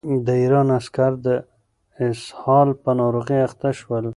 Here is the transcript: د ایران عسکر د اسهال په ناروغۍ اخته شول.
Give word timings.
د 0.25 0.27
ایران 0.41 0.67
عسکر 0.79 1.11
د 1.25 1.27
اسهال 2.07 2.69
په 2.83 2.91
ناروغۍ 2.99 3.39
اخته 3.47 3.69
شول. 3.79 4.05